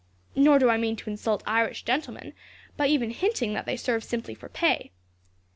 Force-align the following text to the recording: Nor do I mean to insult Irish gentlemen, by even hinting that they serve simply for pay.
Nor 0.35 0.57
do 0.57 0.67
I 0.67 0.77
mean 0.77 0.95
to 0.95 1.11
insult 1.11 1.43
Irish 1.45 1.83
gentlemen, 1.83 2.33
by 2.75 2.87
even 2.87 3.11
hinting 3.11 3.53
that 3.53 3.67
they 3.67 3.77
serve 3.77 4.03
simply 4.03 4.33
for 4.33 4.49
pay. 4.49 4.89